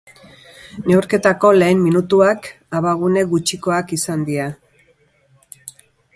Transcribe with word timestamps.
Neurketako 0.91 1.51
lehen 1.57 1.83
minutuak 1.89 2.49
abagune 2.79 3.25
gutxikoak 3.35 3.95
izan 3.99 4.27
dira. 4.31 4.51